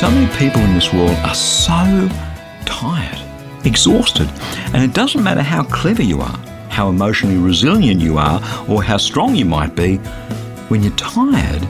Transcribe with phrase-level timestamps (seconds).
[0.00, 2.08] So many people in this world are so
[2.66, 3.22] tired,
[3.64, 4.28] exhausted,
[4.74, 6.36] and it doesn't matter how clever you are,
[6.68, 9.96] how emotionally resilient you are, or how strong you might be.
[10.68, 11.66] When you're tired,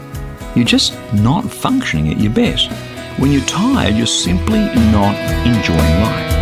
[0.57, 2.73] you're just not functioning at your best.
[3.21, 5.15] When you're tired, you're simply not
[5.47, 6.33] enjoying life.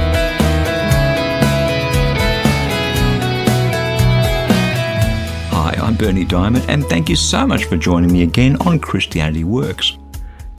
[5.50, 9.44] Hi, I'm Bernie Dymet, and thank you so much for joining me again on Christianity
[9.44, 9.98] Works.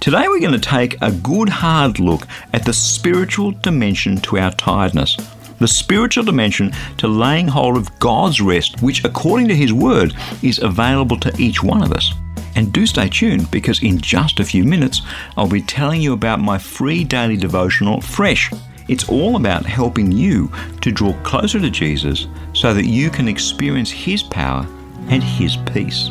[0.04, 4.52] Today we're going to take a good hard look at the spiritual dimension to our
[4.52, 5.16] tiredness.
[5.60, 10.60] The spiritual dimension to laying hold of God's rest, which according to His Word is
[10.60, 12.14] available to each one of us.
[12.56, 15.04] And do stay tuned because in just a few minutes
[15.38, 18.52] I'll be telling you about my free daily devotional, Fresh.
[18.90, 20.52] It's all about helping you
[20.82, 24.68] to draw closer to Jesus so that you can experience His power
[25.08, 26.10] and His peace.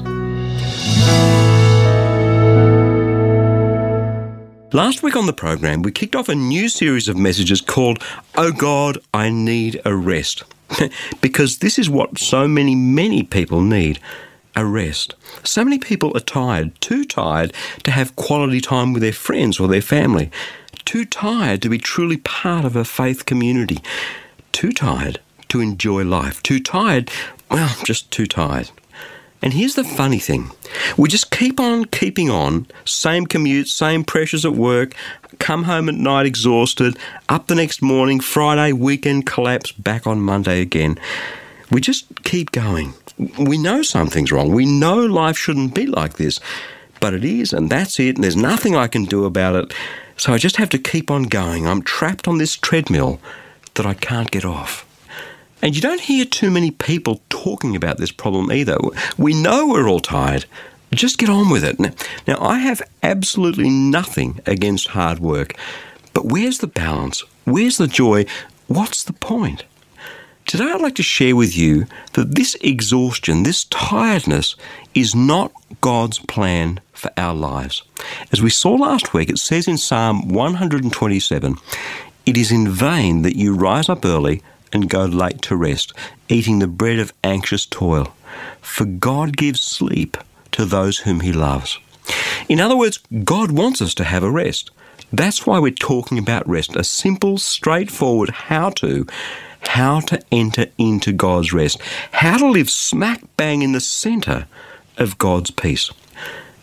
[4.74, 8.02] Last week on the program, we kicked off a new series of messages called
[8.36, 10.44] Oh God, I Need a Rest.
[11.20, 14.00] because this is what so many, many people need
[14.56, 15.14] a rest.
[15.44, 19.68] So many people are tired, too tired to have quality time with their friends or
[19.68, 20.30] their family,
[20.86, 23.78] too tired to be truly part of a faith community,
[24.52, 27.10] too tired to enjoy life, too tired,
[27.50, 28.70] well, just too tired.
[29.42, 30.50] And here's the funny thing
[30.96, 34.94] we just keep on keeping on, same commute, same pressures at work,
[35.38, 36.96] come home at night exhausted,
[37.28, 40.98] up the next morning, Friday, weekend collapse, back on Monday again.
[41.70, 42.94] We just keep going.
[43.39, 44.52] We know something's wrong.
[44.52, 46.38] We know life shouldn't be like this,
[47.00, 49.74] but it is, and that's it, and there's nothing I can do about it.
[50.17, 51.67] So I just have to keep on going.
[51.67, 53.20] I'm trapped on this treadmill
[53.74, 54.86] that I can't get off.
[55.62, 58.77] And you don't hear too many people talking about this problem either.
[59.17, 60.45] We know we're all tired.
[60.92, 61.78] Just get on with it.
[62.27, 65.55] Now, I have absolutely nothing against hard work,
[66.12, 67.23] but where's the balance?
[67.45, 68.27] Where's the joy?
[68.67, 69.64] What's the point?
[70.46, 74.56] Today, I'd like to share with you that this exhaustion, this tiredness,
[74.94, 77.84] is not God's plan for our lives.
[78.33, 81.56] As we saw last week, it says in Psalm 127
[82.27, 85.92] It is in vain that you rise up early and go late to rest,
[86.28, 88.14] eating the bread of anxious toil.
[88.60, 90.16] For God gives sleep
[90.52, 91.78] to those whom He loves.
[92.48, 94.70] In other words, God wants us to have a rest.
[95.12, 99.06] That's why we're talking about rest, a simple, straightforward how to,
[99.61, 101.80] how to enter into God's rest,
[102.12, 104.46] how to live smack bang in the centre
[104.96, 105.90] of God's peace.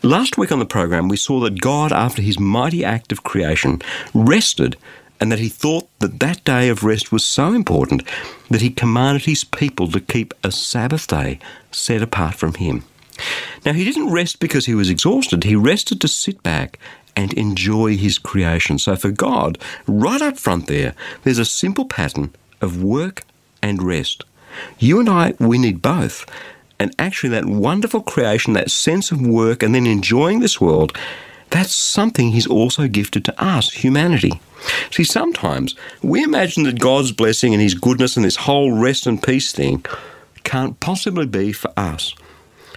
[0.01, 3.81] Last week on the program, we saw that God, after his mighty act of creation,
[4.13, 4.77] rested
[5.19, 8.03] and that he thought that that day of rest was so important
[8.49, 11.39] that he commanded his people to keep a Sabbath day
[11.71, 12.83] set apart from him.
[13.65, 16.79] Now, he didn't rest because he was exhausted, he rested to sit back
[17.15, 18.79] and enjoy his creation.
[18.79, 19.57] So, for God,
[19.87, 20.93] right up front there,
[21.23, 23.23] there's a simple pattern of work
[23.61, 24.23] and rest.
[24.77, 26.25] You and I, we need both.
[26.79, 30.97] And actually, that wonderful creation, that sense of work, and then enjoying this world,
[31.49, 34.39] that's something He's also gifted to us, humanity.
[34.91, 39.21] See, sometimes we imagine that God's blessing and His goodness and this whole rest and
[39.21, 39.85] peace thing
[40.43, 42.13] can't possibly be for us.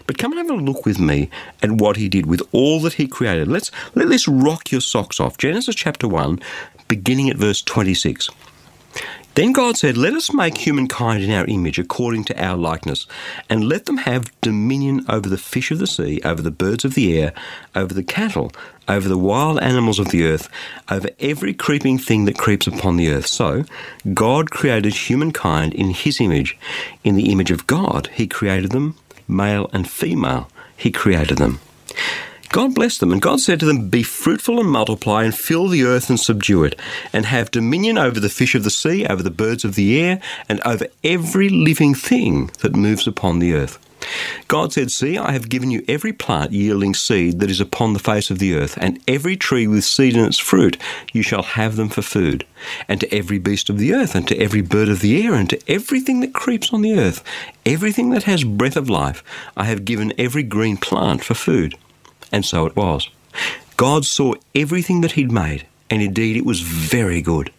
[0.07, 1.31] But come and have a look with me
[1.63, 3.49] at what He did with all that He created.
[3.49, 5.39] Let's let this rock your socks off.
[5.39, 6.41] Genesis chapter 1,
[6.89, 8.31] beginning at verse 26.
[9.35, 13.07] Then God said, Let us make humankind in our image according to our likeness,
[13.49, 16.95] and let them have dominion over the fish of the sea, over the birds of
[16.95, 17.33] the air,
[17.75, 18.53] over the cattle,
[18.89, 20.51] over the wild animals of the earth,
[20.91, 23.27] over every creeping thing that creeps upon the earth.
[23.27, 23.65] So
[24.13, 26.59] God created humankind in his image.
[27.03, 28.97] In the image of God, he created them,
[29.27, 31.59] male and female, he created them.
[32.53, 35.85] God blessed them, and God said to them, Be fruitful and multiply, and fill the
[35.85, 36.79] earth and subdue it,
[37.11, 40.21] and have dominion over the fish of the sea, over the birds of the air,
[40.51, 43.79] and over every living thing that moves upon the earth.
[44.49, 47.99] God said, See, I have given you every plant yielding seed that is upon the
[47.99, 50.77] face of the earth, and every tree with seed in its fruit,
[51.15, 52.45] you shall have them for food.
[52.87, 55.49] And to every beast of the earth, and to every bird of the air, and
[55.49, 57.25] to everything that creeps on the earth,
[57.65, 59.25] everything that has breath of life,
[59.57, 61.79] I have given every green plant for food.
[62.33, 63.09] And so it was.
[63.77, 67.53] God saw everything that he'd made, and indeed it was very good.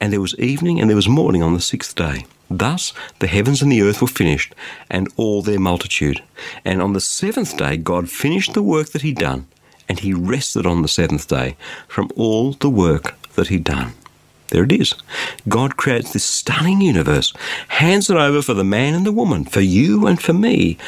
[0.00, 2.26] And there was evening and there was morning on the sixth day.
[2.50, 4.54] Thus the heavens and the earth were finished,
[4.90, 6.22] and all their multitude.
[6.64, 9.46] And on the seventh day God finished the work that he'd done,
[9.88, 13.92] and he rested on the seventh day from all the work that he'd done.
[14.48, 14.94] There it is.
[15.46, 17.34] God creates this stunning universe,
[17.68, 20.78] hands it over for the man and the woman, for you and for me,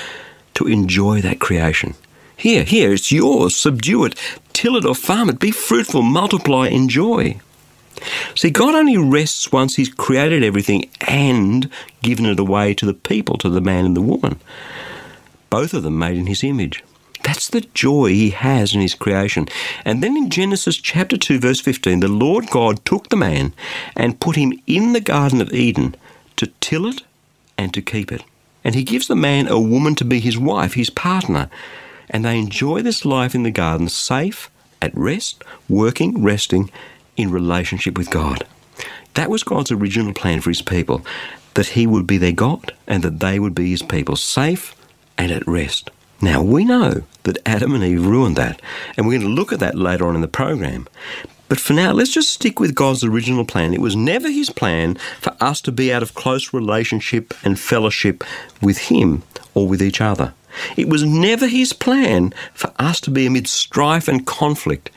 [0.54, 1.94] to enjoy that creation.
[2.40, 3.54] Here, here, it's yours.
[3.54, 4.14] Subdue it,
[4.54, 5.38] till it or farm it.
[5.38, 7.38] Be fruitful, multiply, enjoy.
[8.34, 11.68] See, God only rests once He's created everything and
[12.02, 14.40] given it away to the people, to the man and the woman.
[15.50, 16.82] Both of them made in His image.
[17.24, 19.46] That's the joy He has in His creation.
[19.84, 23.52] And then in Genesis chapter 2, verse 15, the Lord God took the man
[23.94, 25.94] and put him in the Garden of Eden
[26.36, 27.02] to till it
[27.58, 28.24] and to keep it.
[28.64, 31.50] And He gives the man a woman to be his wife, his partner
[32.10, 34.50] and they enjoy this life in the garden safe,
[34.82, 36.70] at rest, working, resting
[37.16, 38.46] in relationship with God.
[39.14, 41.04] That was God's original plan for his people
[41.54, 44.74] that he would be their God and that they would be his people, safe
[45.18, 45.90] and at rest.
[46.22, 48.60] Now, we know that Adam and Eve ruined that,
[48.96, 50.86] and we're going to look at that later on in the program.
[51.48, 53.74] But for now, let's just stick with God's original plan.
[53.74, 58.22] It was never his plan for us to be out of close relationship and fellowship
[58.62, 59.22] with him
[59.54, 60.34] or with each other.
[60.76, 64.90] It was never his plan for us to be amid strife and conflict.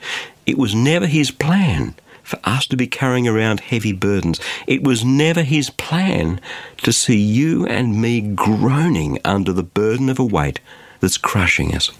[0.46, 4.40] It was never his plan for us to be carrying around heavy burdens.
[4.66, 6.40] It was never his plan
[6.78, 10.60] to see you and me groaning under the burden of a weight
[11.00, 11.90] that's crushing us.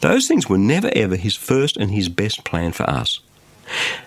[0.00, 3.20] Those things were never ever his first and his best plan for us.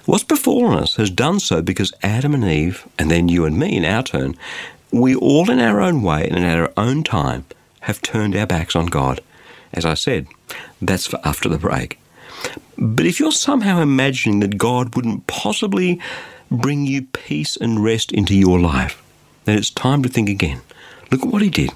[0.06, 3.77] What's befallen us has done so because Adam and Eve, and then you and me
[3.77, 4.35] in our turn,
[4.91, 7.45] we all in our own way and at our own time
[7.81, 9.22] have turned our backs on God.
[9.74, 10.28] As I said,
[10.81, 12.00] that's for after the break.
[12.78, 16.00] But if you're somehow imagining that God wouldn't possibly
[16.50, 19.01] bring you peace and rest into your life,
[19.45, 20.62] then it's time to think again.
[21.12, 21.72] Look at what He did.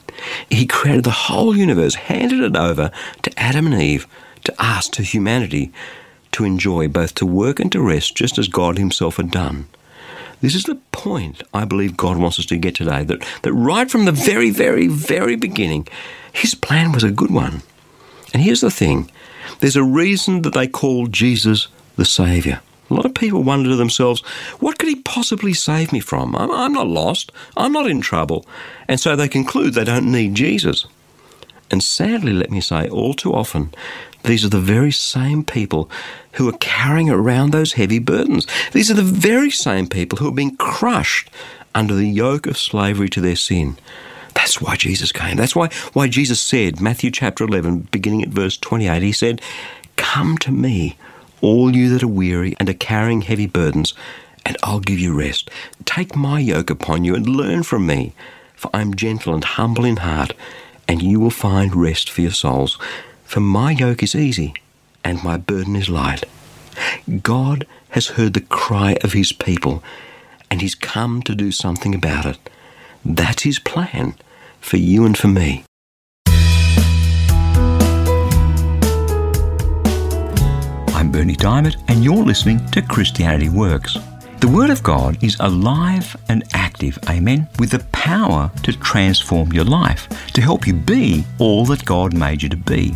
[0.50, 2.92] He created the whole universe, handed it over
[3.24, 4.08] to Adam and Eve,
[4.46, 5.72] to us, to humanity,
[6.32, 9.68] to enjoy, both to work and to rest, just as God Himself had done.
[10.42, 13.90] This is the point I believe God wants us to get today that, that right
[13.90, 15.88] from the very, very, very beginning,
[16.34, 17.62] His plan was a good one.
[18.34, 19.10] And here's the thing
[19.60, 22.62] there's a reason that they call Jesus the Saviour.
[22.90, 24.22] A lot of people wonder to themselves,
[24.60, 26.36] what could he possibly save me from?
[26.36, 27.32] I'm, I'm, not lost.
[27.58, 28.46] I'm not in trouble.
[28.88, 30.86] And so they conclude they don't need Jesus.
[31.72, 33.74] And sadly, let me say, all too often,
[34.24, 35.90] these are the very same people
[36.36, 38.46] who are carrying around those heavy burdens.
[38.72, 41.30] These are the very same people who are being crushed
[41.74, 43.78] under the yoke of slavery to their sin.
[44.34, 45.38] That's why Jesus came.
[45.38, 49.42] That's why, why Jesus said, Matthew chapter 11, beginning at verse 28, he said,
[49.96, 50.98] Come to me,
[51.42, 53.94] all you that are weary and are carrying heavy burdens,
[54.46, 55.50] and I'll give you rest.
[55.86, 58.14] Take my yoke upon you and learn from me,
[58.56, 60.34] for I am gentle and humble in heart,
[60.88, 62.78] and you will find rest for your souls.
[63.24, 64.54] For my yoke is easy
[65.06, 66.26] and my burden is light.
[67.22, 69.82] God has heard the cry of his people
[70.52, 72.38] and he's come to do something about it.
[73.06, 74.16] That's his plan
[74.60, 75.64] for you and for me.
[80.94, 83.98] I'm Bernie Dymet, and you're listening to Christianity Works.
[84.40, 89.66] The Word of God is alive and active, amen, with the power to transform your
[89.66, 92.96] life, to help you be all that God made you to be.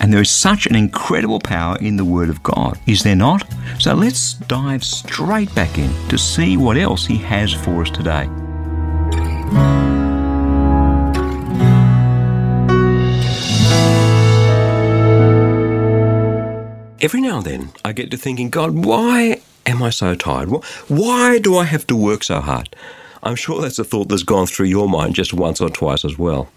[0.00, 3.44] And there is such an incredible power in the Word of God, is there not?
[3.78, 8.28] So let's dive straight back in to see what else He has for us today.
[17.02, 20.48] every now and then I get to thinking, God, why am I so tired?
[20.88, 22.74] Why do I have to work so hard?
[23.22, 26.16] I'm sure that's a thought that's gone through your mind just once or twice as
[26.16, 26.48] well.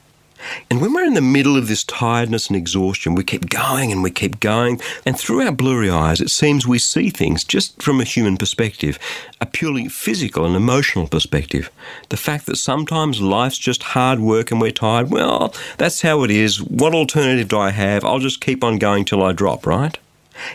[0.69, 4.03] And when we're in the middle of this tiredness and exhaustion, we keep going and
[4.03, 4.79] we keep going.
[5.05, 8.99] And through our blurry eyes, it seems we see things just from a human perspective,
[9.41, 11.71] a purely physical and emotional perspective.
[12.09, 16.31] The fact that sometimes life's just hard work and we're tired, well, that's how it
[16.31, 16.61] is.
[16.61, 18.03] What alternative do I have?
[18.03, 19.97] I'll just keep on going till I drop, right?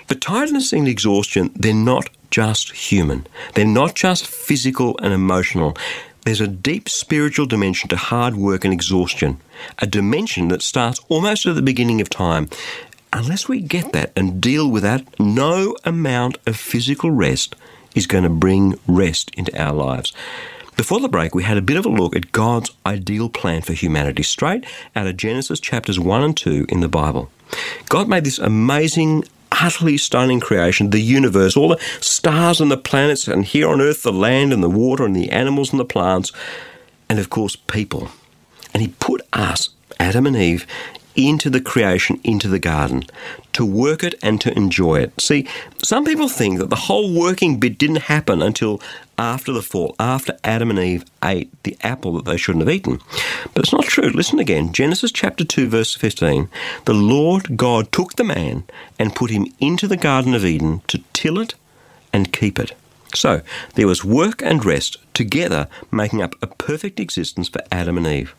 [0.09, 3.27] But tiredness and exhaustion, they're not just human.
[3.55, 5.77] They're not just physical and emotional.
[6.31, 9.41] There's a deep spiritual dimension to hard work and exhaustion,
[9.81, 12.49] a dimension that starts almost at the beginning of time.
[13.13, 17.57] Unless we get that and deal with that, no amount of physical rest
[17.97, 20.13] is going to bring rest into our lives.
[20.77, 23.73] Before the break, we had a bit of a look at God's ideal plan for
[23.73, 27.29] humanity, straight out of Genesis chapters 1 and 2 in the Bible.
[27.89, 33.29] God made this amazing utterly stunning creation, the universe, all the stars and the planets,
[33.29, 36.33] and here on earth, the land and the water and the animals and the plants,
[37.09, 38.11] and of course, people.
[38.73, 40.67] And He put us, Adam and Eve,
[41.29, 43.05] into the creation, into the garden,
[43.53, 45.21] to work it and to enjoy it.
[45.21, 45.47] See,
[45.83, 48.81] some people think that the whole working bit didn't happen until
[49.19, 53.01] after the fall, after Adam and Eve ate the apple that they shouldn't have eaten.
[53.55, 54.09] But it's not true.
[54.09, 54.73] Listen again.
[54.73, 56.49] Genesis chapter 2, verse 15.
[56.87, 58.65] The Lord God took the man
[58.99, 61.55] and put him into the Garden of Eden to till it
[62.13, 62.73] and keep it.
[63.15, 63.43] So
[63.75, 68.35] there was work and rest together, making up a perfect existence for Adam and Eve.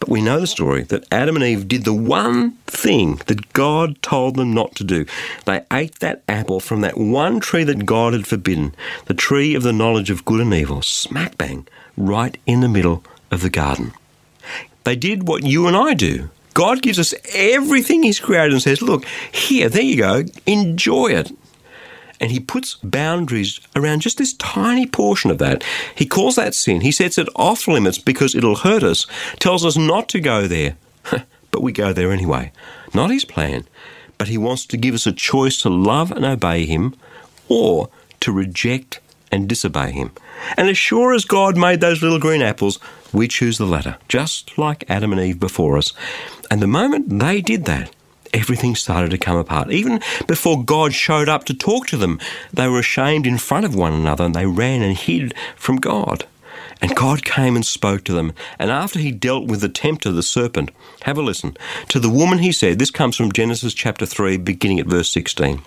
[0.00, 4.00] But we know the story that Adam and Eve did the one thing that God
[4.02, 5.06] told them not to do.
[5.44, 8.74] They ate that apple from that one tree that God had forbidden,
[9.06, 13.04] the tree of the knowledge of good and evil, smack bang, right in the middle
[13.30, 13.92] of the garden.
[14.84, 16.30] They did what you and I do.
[16.52, 21.32] God gives us everything He's created and says, Look, here, there you go, enjoy it
[22.20, 25.64] and he puts boundaries around just this tiny portion of that.
[25.94, 26.80] He calls that sin.
[26.80, 29.06] He sets it off limits because it'll hurt us,
[29.38, 30.76] tells us not to go there.
[31.50, 32.52] but we go there anyway.
[32.92, 33.64] Not his plan,
[34.18, 36.96] but he wants to give us a choice to love and obey him
[37.48, 37.90] or
[38.20, 40.12] to reject and disobey him.
[40.56, 42.78] And as sure as God made those little green apples,
[43.12, 45.92] we choose the latter, just like Adam and Eve before us.
[46.50, 47.94] And the moment they did that,
[48.34, 49.70] everything started to come apart.
[49.70, 52.18] Even before God showed up to talk to them,
[52.52, 56.26] they were ashamed in front of one another and they ran and hid from God.
[56.82, 58.32] And God came and spoke to them.
[58.58, 60.70] And after he dealt with the tempter, the serpent,
[61.02, 61.56] have a listen.
[61.88, 65.62] To the woman he said, this comes from Genesis chapter 3, beginning at verse 16.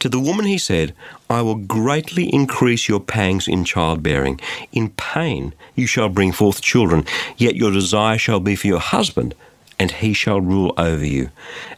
[0.00, 0.94] To the woman he said,
[1.30, 4.40] I will greatly increase your pangs in childbearing.
[4.72, 9.34] In pain you shall bring forth children, yet your desire shall be for your husband
[9.80, 11.30] and he shall rule over you.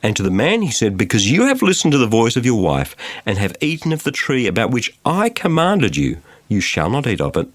[0.03, 2.61] And to the man he said, Because you have listened to the voice of your
[2.61, 6.19] wife, and have eaten of the tree about which I commanded you,
[6.49, 7.49] you shall not eat of it.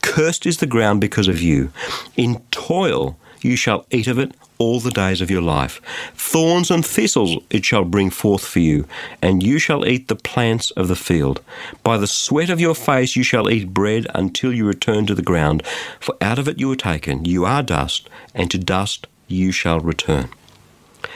[0.00, 1.72] Cursed is the ground because of you.
[2.16, 5.80] In toil you shall eat of it all the days of your life.
[6.14, 8.86] Thorns and thistles it shall bring forth for you,
[9.20, 11.40] and you shall eat the plants of the field.
[11.82, 15.22] By the sweat of your face you shall eat bread until you return to the
[15.22, 15.66] ground,
[15.98, 17.24] for out of it you were taken.
[17.24, 20.28] You are dust, and to dust you shall return.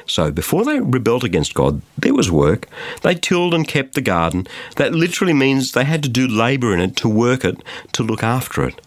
[0.06, 2.68] So before they rebelled against God, there was work.
[3.02, 4.46] They tilled and kept the garden.
[4.76, 8.22] That literally means they had to do labour in it, to work it, to look
[8.22, 8.80] after it.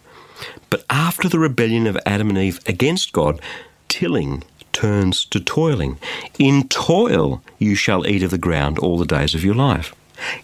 [0.70, 3.40] But after the rebellion of Adam and Eve against God,
[3.88, 5.98] tilling turns to toiling.
[6.38, 9.94] In toil you shall eat of the ground all the days of your life.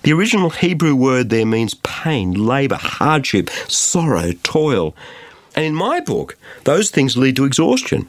[0.03, 4.95] The original Hebrew word there means pain, labour, hardship, sorrow, toil.
[5.55, 8.09] And in my book, those things lead to exhaustion.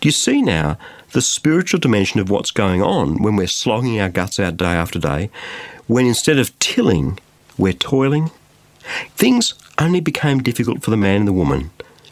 [0.00, 0.78] Do you see now
[1.12, 4.98] the spiritual dimension of what's going on when we're slogging our guts out day after
[4.98, 5.30] day,
[5.86, 7.18] when instead of tilling,
[7.56, 8.30] we're toiling?
[9.16, 11.70] Things only became difficult for the man and the woman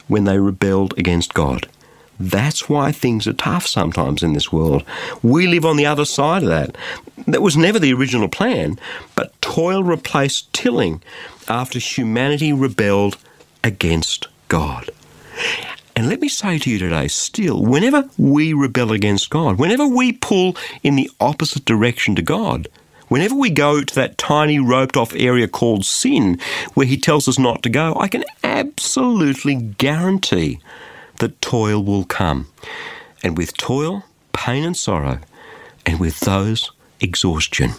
[0.08, 1.68] when they rebelled against God.
[2.18, 4.84] That's why things are tough sometimes in this world.
[5.22, 6.76] We live on the other side of that.
[7.26, 8.78] That was never the original plan,
[9.16, 11.02] but toil replaced tilling
[11.48, 13.16] after humanity rebelled
[13.64, 14.90] against God.
[15.96, 20.12] And let me say to you today, still, whenever we rebel against God, whenever we
[20.12, 22.68] pull in the opposite direction to God,
[23.08, 26.40] whenever we go to that tiny roped off area called sin,
[26.74, 30.58] where He tells us not to go, I can absolutely guarantee
[31.20, 32.48] that toil will come.
[33.22, 35.20] And with toil, pain and sorrow,
[35.86, 37.70] and with those, exhaustion.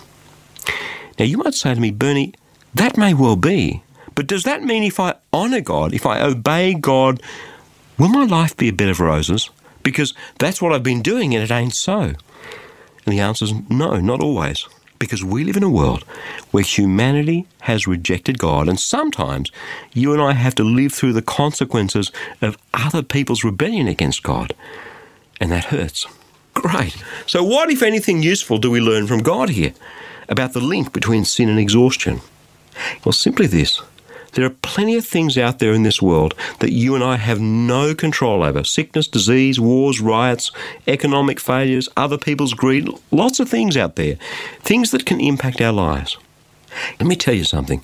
[1.20, 2.34] Now, you might say to me, Bernie,
[2.74, 3.84] that may well be,
[4.16, 7.22] but does that mean if I honour God, if I obey God,
[7.98, 9.50] Will my life be a bed of roses?
[9.84, 12.14] Because that's what I've been doing and it ain't so.
[13.06, 14.68] And the answer is no, not always.
[14.98, 16.04] Because we live in a world
[16.52, 19.52] where humanity has rejected God, and sometimes
[19.94, 22.12] you and I have to live through the consequences
[22.42, 24.54] of other people's rebellion against God.
[25.40, 26.08] And that hurts.
[26.54, 26.96] Great.
[27.28, 29.74] So, what, if anything, useful do we learn from God here
[30.30, 32.22] about the link between sin and exhaustion?
[33.04, 33.82] Well, simply this
[34.36, 37.39] there are plenty of things out there in this world that you and I have
[37.39, 40.51] no control over sickness, disease, wars, riots,
[40.88, 44.18] economic failures, other people's greed, lots of things out there,
[44.60, 46.18] things that can impact our lives.
[47.00, 47.84] Let me tell you something.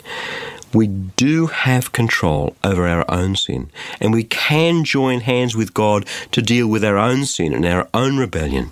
[0.74, 6.06] We do have control over our own sin, and we can join hands with God
[6.32, 8.72] to deal with our own sin and our own rebellion.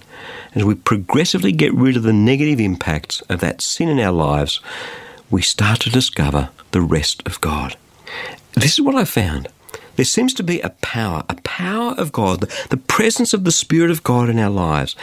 [0.56, 4.62] As we progressively get rid of the negative impacts of that sin in our lives,
[5.32, 7.76] we start to discover the rest of God.
[8.54, 9.48] This is what I found.
[9.96, 13.92] There seems to be a power, a power of God, the presence of the Spirit
[13.92, 14.96] of God in our lives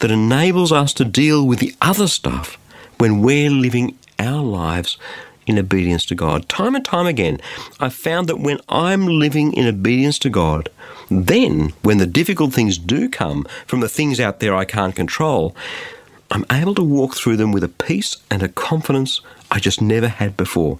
[0.00, 2.58] that enables us to deal with the other stuff
[2.98, 4.98] when we're living our lives
[5.46, 6.48] in obedience to God.
[6.48, 7.40] Time and time again,
[7.80, 10.68] I've found that when I'm living in obedience to God,
[11.10, 15.54] then when the difficult things do come from the things out there I can't control,
[16.30, 19.20] I'm able to walk through them with a peace and a confidence
[19.52, 20.78] I just never had before.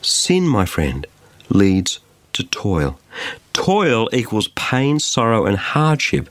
[0.00, 1.06] Sin, my friend,
[1.50, 2.00] leads
[2.32, 2.98] to toil.
[3.52, 6.30] Toil equals pain, sorrow, and hardship.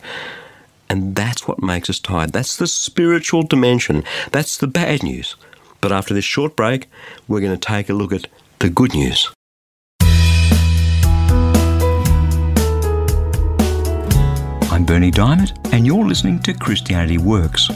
[0.90, 2.34] And that's what makes us tired.
[2.34, 4.04] That's the spiritual dimension.
[4.32, 5.36] That's the bad news.
[5.82, 6.90] But after this short break,
[7.28, 8.26] we're going to take a look at
[8.58, 9.32] the good news.
[14.72, 17.70] I'm Bernie Dymet, and you're listening to Christianity Works.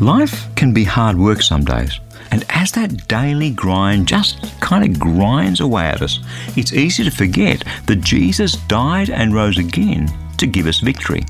[0.00, 2.00] Life can be hard work some days,
[2.32, 6.18] and as that daily grind just kind of grinds away at us,
[6.56, 11.24] it's easy to forget that Jesus died and rose again to give us victory.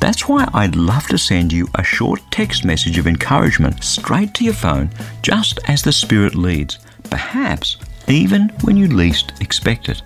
[0.00, 4.44] That's why I'd love to send you a short text message of encouragement straight to
[4.44, 4.90] your phone
[5.22, 7.76] just as the Spirit leads, perhaps
[8.08, 10.02] even when you least expect it.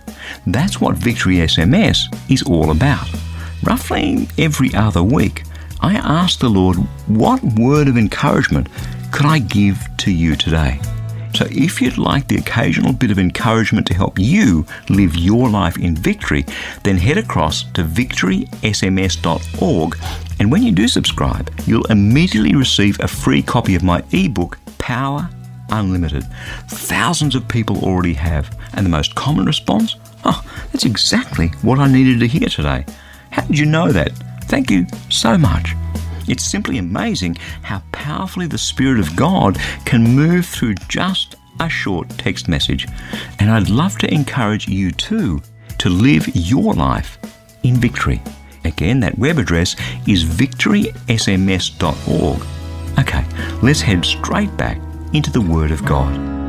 [0.46, 3.08] That's what Victory SMS is all about.
[3.62, 5.44] Roughly every other week,
[5.80, 8.68] I ask the Lord, what word of encouragement
[9.12, 10.80] could I give to you today?
[11.34, 15.78] So, if you'd like the occasional bit of encouragement to help you live your life
[15.78, 16.44] in victory,
[16.82, 19.98] then head across to victorysms.org.
[20.40, 25.28] And when you do subscribe, you'll immediately receive a free copy of my ebook, Power
[25.70, 26.24] Unlimited.
[26.68, 28.54] Thousands of people already have.
[28.74, 29.96] And the most common response?
[30.24, 32.84] Oh, that's exactly what I needed to hear today.
[33.30, 34.12] How did you know that?
[34.44, 35.74] Thank you so much.
[36.32, 42.08] It's simply amazing how powerfully the Spirit of God can move through just a short
[42.16, 42.88] text message.
[43.38, 45.42] And I'd love to encourage you too
[45.76, 47.18] to live your life
[47.64, 48.22] in victory.
[48.64, 49.76] Again, that web address
[50.08, 52.42] is victorysms.org.
[52.98, 53.24] Okay,
[53.62, 54.78] let's head straight back
[55.12, 56.41] into the Word of God.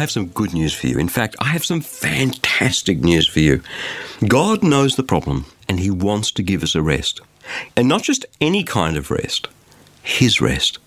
[0.00, 0.96] I have some good news for you.
[0.96, 3.60] In fact, I have some fantastic news for you.
[4.26, 7.20] God knows the problem and He wants to give us a rest.
[7.76, 9.48] And not just any kind of rest,
[10.02, 10.78] His rest.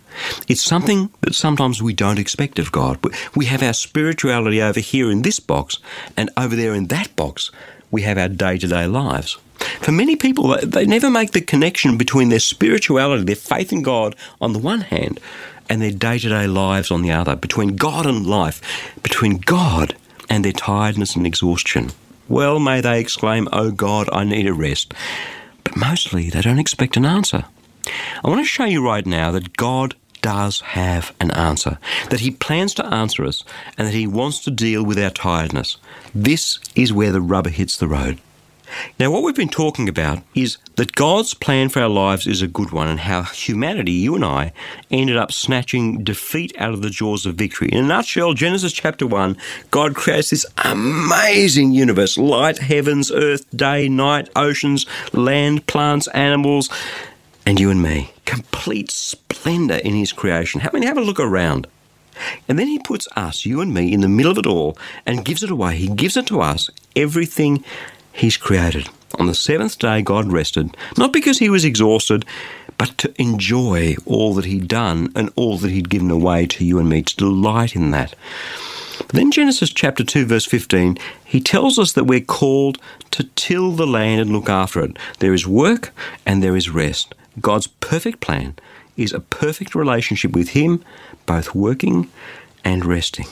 [0.48, 2.98] It's something that sometimes we don't expect of God.
[3.36, 5.78] We have our spirituality over here in this box,
[6.18, 7.52] and over there in that box,
[7.92, 9.38] we have our day to day lives.
[9.82, 14.16] For many people, they never make the connection between their spirituality, their faith in God
[14.42, 15.20] on the one hand,
[15.74, 18.62] and their day to day lives on the other, between God and life,
[19.02, 19.96] between God
[20.30, 21.90] and their tiredness and exhaustion.
[22.30, 24.94] Well, may they exclaim, Oh God, I need a rest.
[25.64, 27.46] But mostly they don't expect an answer.
[28.24, 31.80] I want to show you right now that God does have an answer,
[32.12, 33.44] that He plans to answer us,
[33.76, 35.78] and that He wants to deal with our tiredness.
[36.14, 38.20] This is where the rubber hits the road.
[39.00, 42.48] Now, what we've been talking about is that God's plan for our lives is a
[42.48, 44.54] good one, and how humanity, you and I,
[44.92, 47.70] ended up snatching defeat out of the jaws of victory.
[47.70, 49.38] In a nutshell, Genesis chapter 1,
[49.72, 56.70] God creates this amazing universe light, heavens, earth, day, night, oceans, land, plants, animals,
[57.46, 58.14] and you and me.
[58.26, 60.62] Complete splendor in His creation.
[60.64, 61.68] I mean, have a look around.
[62.48, 65.26] And then he puts us, you and me, in the middle of it all and
[65.26, 65.76] gives it away.
[65.76, 67.64] He gives it to us, everything
[68.14, 68.90] He's created.
[69.20, 72.26] On the seventh day, God rested, not because he was exhausted,
[72.78, 76.80] but to enjoy all that he'd done and all that he'd given away to you
[76.80, 78.16] and me, to delight in that.
[79.10, 82.78] Then, Genesis chapter 2, verse 15, he tells us that we're called
[83.12, 84.98] to till the land and look after it.
[85.20, 85.92] There is work
[86.26, 87.14] and there is rest.
[87.42, 88.56] God's perfect plan
[88.96, 90.84] is a perfect relationship with Him,
[91.26, 92.10] both working
[92.64, 93.28] and resting.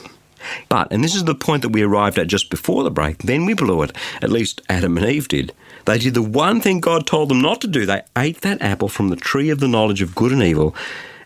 [0.69, 3.45] But, and this is the point that we arrived at just before the break, then
[3.45, 5.53] we blew it, at least Adam and Eve did.
[5.85, 7.85] They did the one thing God told them not to do.
[7.85, 10.75] They ate that apple from the tree of the knowledge of good and evil.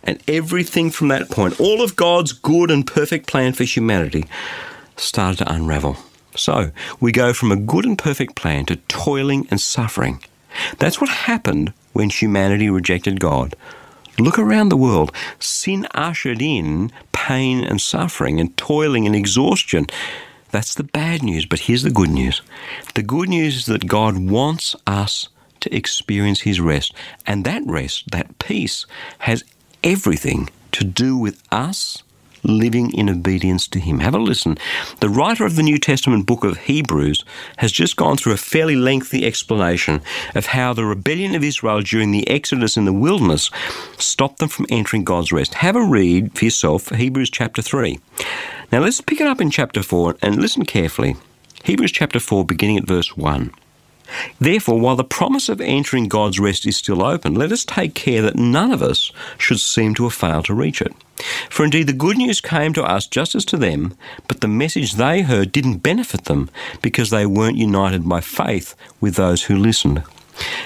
[0.04, 4.26] And everything from that point, all of God's good and perfect plan for humanity,
[4.98, 5.98] started to unravel.
[6.36, 10.24] So we go from a good and perfect plan to toiling and suffering.
[10.78, 13.56] That's what happened when humanity rejected God.
[14.18, 15.12] Look around the world.
[15.40, 19.88] Sin ushered in pain and suffering and toiling and exhaustion.
[20.52, 22.42] That's the bad news, but here's the good news.
[22.94, 25.28] The good news is that God wants us
[25.60, 26.94] to experience His rest,
[27.28, 28.86] and that rest, that peace,
[29.20, 29.44] has
[29.84, 32.04] everything to do with us
[32.46, 34.00] living in obedience to Him.
[34.00, 34.58] Have a listen.
[35.00, 37.24] The writer of the New Testament book of Hebrews
[37.58, 40.02] has just gone through a fairly lengthy explanation
[40.34, 43.50] of how the rebellion of Israel during the Exodus in the wilderness
[43.98, 45.56] stopped them from entering God's rest.
[45.56, 48.00] Have a read for yourself, Hebrews chapter 3.
[48.72, 51.16] Now let's pick it up in chapter 4 and listen carefully.
[51.64, 53.52] Hebrews chapter 4, beginning at verse 1.
[54.40, 58.22] Therefore, while the promise of entering God's rest is still open, let us take care
[58.22, 60.94] that none of us should seem to have failed to reach it.
[61.50, 63.96] For indeed, the good news came to us just as to them,
[64.28, 66.50] but the message they heard didn't benefit them
[66.82, 70.04] because they weren't united by faith with those who listened.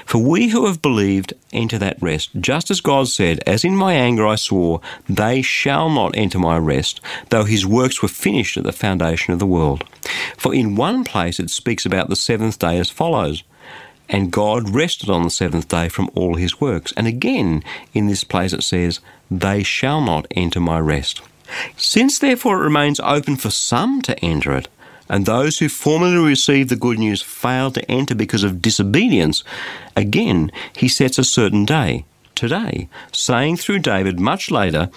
[0.05, 3.93] For we who have believed enter that rest, just as God said, As in my
[3.93, 8.63] anger I swore, they shall not enter my rest, though his works were finished at
[8.63, 9.83] the foundation of the world.
[10.37, 13.43] For in one place it speaks about the seventh day as follows
[14.07, 16.91] And God rested on the seventh day from all his works.
[16.97, 21.21] And again, in this place it says, They shall not enter my rest.
[21.77, 24.67] Since therefore it remains open for some to enter it,
[25.09, 29.43] and those who formerly received the good news failed to enter because of disobedience,
[29.95, 34.89] again he sets a certain day, today, saying through David much later,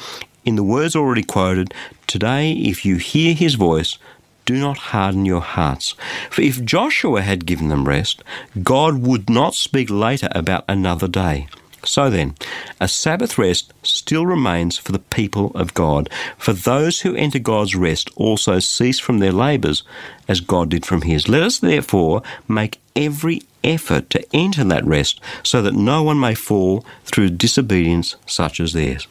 [0.44, 1.72] in the words already quoted,
[2.06, 3.96] Today, if you hear his voice,
[4.44, 5.94] do not harden your hearts.
[6.30, 8.22] For if Joshua had given them rest,
[8.62, 11.46] God would not speak later about another day.
[11.84, 12.36] So then,
[12.80, 16.08] a Sabbath rest still remains for the people of God.
[16.38, 19.82] For those who enter God's rest also cease from their labours,
[20.28, 21.28] as God did from his.
[21.28, 26.34] Let us therefore make every effort to enter that rest, so that no one may
[26.34, 29.06] fall through disobedience such as theirs.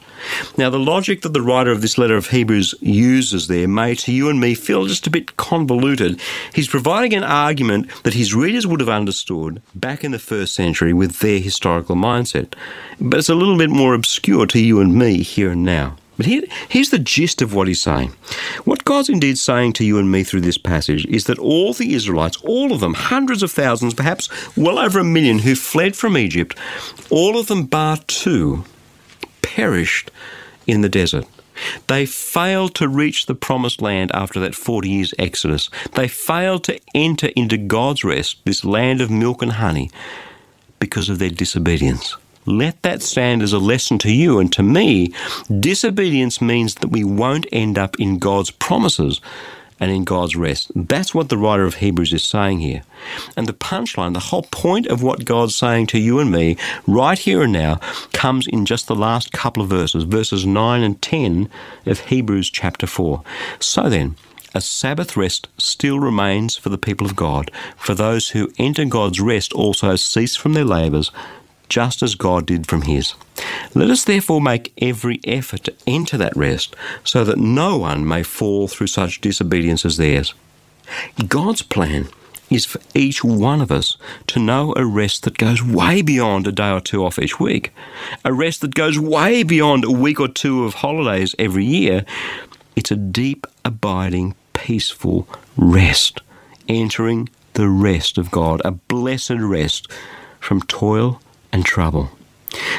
[0.56, 4.12] Now, the logic that the writer of this letter of Hebrews uses there may to
[4.12, 6.20] you and me feel just a bit convoluted.
[6.54, 10.92] He's providing an argument that his readers would have understood back in the first century
[10.92, 12.54] with their historical mindset,
[13.00, 15.96] but it's a little bit more obscure to you and me here and now.
[16.16, 18.10] But here, here's the gist of what he's saying.
[18.64, 21.94] What God's indeed saying to you and me through this passage is that all the
[21.94, 26.18] Israelites, all of them, hundreds of thousands, perhaps well over a million, who fled from
[26.18, 26.56] Egypt,
[27.10, 28.64] all of them bar two,
[29.40, 30.10] perished
[30.66, 31.26] in the desert.
[31.86, 35.70] They failed to reach the promised land after that 40 years exodus.
[35.94, 39.90] They failed to enter into God's rest, this land of milk and honey,
[40.78, 42.16] because of their disobedience.
[42.44, 45.12] Let that stand as a lesson to you and to me.
[45.60, 49.20] Disobedience means that we won't end up in God's promises
[49.82, 50.70] and in God's rest.
[50.76, 52.82] That's what the writer of Hebrews is saying here.
[53.36, 57.18] And the punchline, the whole point of what God's saying to you and me right
[57.18, 57.80] here and now
[58.12, 61.50] comes in just the last couple of verses, verses 9 and 10
[61.86, 63.22] of Hebrews chapter 4.
[63.58, 64.14] So then,
[64.54, 67.50] a Sabbath rest still remains for the people of God.
[67.76, 71.10] For those who enter God's rest also cease from their labours
[71.72, 73.14] just as God did from his.
[73.74, 78.22] Let us therefore make every effort to enter that rest, so that no one may
[78.22, 80.34] fall through such disobedience as theirs.
[81.28, 82.08] God's plan
[82.50, 86.52] is for each one of us to know a rest that goes way beyond a
[86.52, 87.72] day or two off each week,
[88.22, 92.04] a rest that goes way beyond a week or two of holidays every year.
[92.76, 96.20] It's a deep, abiding, peaceful rest,
[96.68, 99.90] entering the rest of God, a blessed rest
[100.38, 102.10] from toil and trouble.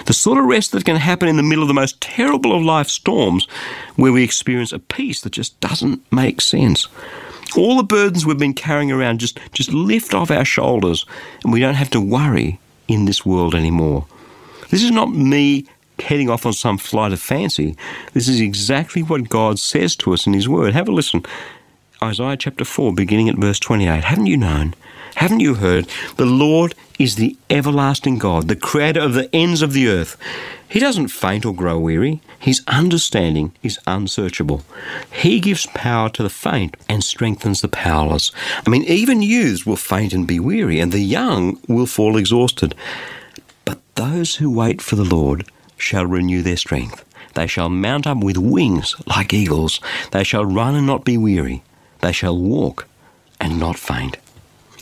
[0.06, 2.64] The sort of rest that can happen in the middle of the most terrible of
[2.64, 3.46] life storms,
[3.96, 6.88] where we experience a peace that just doesn't make sense.
[7.56, 11.06] All the burdens we've been carrying around just, just lift off our shoulders,
[11.44, 14.06] and we don't have to worry in this world anymore.
[14.70, 15.66] This is not me
[16.00, 17.76] heading off on some flight of fancy.
[18.14, 20.74] This is exactly what God says to us in His Word.
[20.74, 21.24] Have a listen.
[22.02, 24.04] Isaiah chapter 4, beginning at verse 28.
[24.04, 24.74] Haven't you known?
[25.16, 25.88] Haven't you heard?
[26.18, 30.18] The Lord is the everlasting God, the creator of the ends of the earth.
[30.68, 32.22] He doesn't faint or grow weary.
[32.40, 34.64] His understanding is unsearchable.
[35.12, 38.32] He gives power to the faint and strengthens the powerless.
[38.66, 42.74] I mean, even youths will faint and be weary, and the young will fall exhausted.
[43.66, 45.46] But those who wait for the Lord
[45.78, 47.06] shall renew their strength.
[47.36, 49.80] They shall mount up with wings like eagles.
[50.12, 51.64] They shall run and not be weary.
[52.02, 52.88] They shall walk
[53.40, 54.18] and not faint.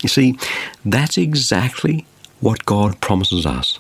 [0.02, 0.38] You see,
[0.86, 2.06] that's exactly
[2.40, 3.80] what God promises us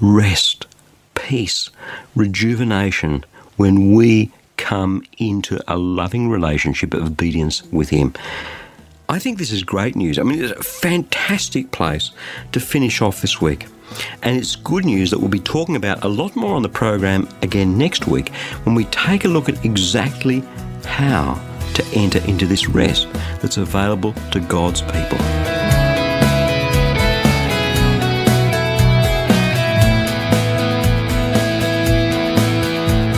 [0.00, 0.66] rest,
[1.14, 1.70] peace,
[2.14, 3.24] rejuvenation
[3.56, 8.12] when we come into a loving relationship of obedience with Him.
[9.08, 10.18] I think this is great news.
[10.18, 12.10] I mean, it's a fantastic place
[12.52, 13.66] to finish off this week.
[14.22, 17.28] And it's good news that we'll be talking about a lot more on the program
[17.42, 18.30] again next week
[18.64, 20.42] when we take a look at exactly
[20.84, 21.34] how
[21.74, 23.08] to enter into this rest
[23.40, 25.18] that's available to God's people.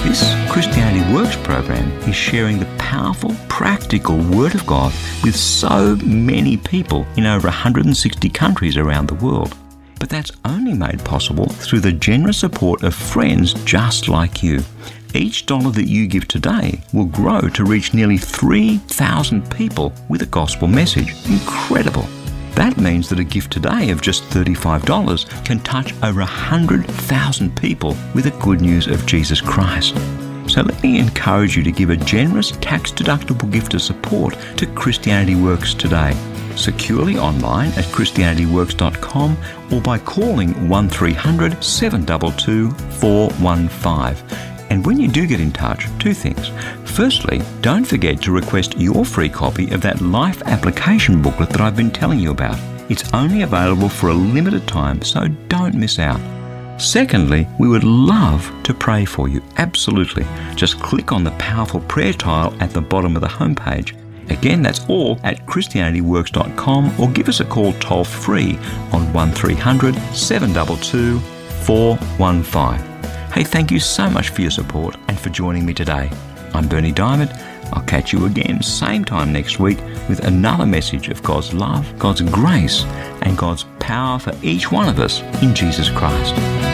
[0.05, 4.93] This Christianity Works program is sharing the powerful, practical Word of God
[5.25, 9.57] with so many people in over 160 countries around the world.
[9.99, 14.63] But that's only made possible through the generous support of friends just like you.
[15.17, 20.27] Each dollar that you give today will grow to reach nearly 3,000 people with a
[20.27, 21.15] gospel message.
[21.29, 22.09] Incredible!
[22.57, 28.25] That means that a gift today of just $35 can touch over 100,000 people with
[28.25, 29.95] the good news of Jesus Christ.
[30.49, 34.67] So let me encourage you to give a generous tax deductible gift of support to
[34.67, 36.13] Christianity Works today.
[36.57, 39.37] Securely online at ChristianityWorks.com
[39.73, 44.54] or by calling 1300 722 415.
[44.71, 46.51] And when you do get in touch, two things.
[46.85, 51.77] Firstly, don't forget to request your free copy of that life application booklet that I've
[51.77, 52.59] been telling you about.
[52.91, 56.21] It's only available for a limited time, so don't miss out.
[56.81, 59.43] Secondly, we would love to pray for you.
[59.59, 60.27] Absolutely.
[60.57, 63.99] Just click on the powerful prayer tile at the bottom of the homepage.
[64.31, 68.59] Again, that's all at ChristianityWorks.com or give us a call toll free
[68.93, 71.21] on 1300 722
[71.65, 72.94] 415.
[73.35, 76.09] Hey, thank you so much for your support and for joining me today.
[76.53, 77.37] I'm Bernie Dymet.
[77.73, 82.21] I'll catch you again same time next week with another message of God's love, God's
[82.21, 82.85] grace,
[83.23, 86.74] and God's power for each one of us in Jesus Christ.